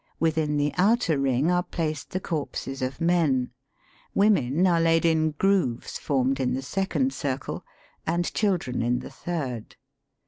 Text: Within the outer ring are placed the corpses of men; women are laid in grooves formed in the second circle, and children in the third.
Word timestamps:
Within 0.19 0.57
the 0.57 0.73
outer 0.79 1.19
ring 1.19 1.51
are 1.51 1.61
placed 1.61 2.09
the 2.09 2.19
corpses 2.19 2.81
of 2.81 2.99
men; 2.99 3.51
women 4.15 4.65
are 4.65 4.81
laid 4.81 5.05
in 5.05 5.29
grooves 5.33 5.99
formed 5.99 6.39
in 6.39 6.55
the 6.55 6.63
second 6.63 7.13
circle, 7.13 7.63
and 8.07 8.33
children 8.33 8.81
in 8.81 8.97
the 9.01 9.11
third. 9.11 9.75